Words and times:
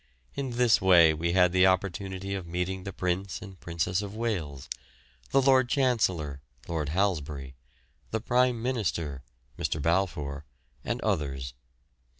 In 0.33 0.53
this 0.57 0.81
way 0.81 1.13
we 1.13 1.33
had 1.33 1.51
the 1.51 1.67
opportunity 1.67 2.33
of 2.33 2.47
meeting 2.47 2.85
the 2.85 2.91
Prince 2.91 3.39
and 3.39 3.59
Princess 3.59 4.01
of 4.01 4.15
Wales, 4.15 4.67
the 5.29 5.39
Lord 5.39 5.69
Chancellor 5.69 6.41
(Lord 6.67 6.89
Halsbury), 6.89 7.53
the 8.09 8.19
Prime 8.19 8.63
Minister 8.63 9.21
(Mr. 9.59 9.79
Balfour), 9.79 10.43
and 10.83 10.99
others. 11.01 11.53